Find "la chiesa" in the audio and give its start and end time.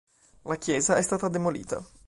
0.45-0.95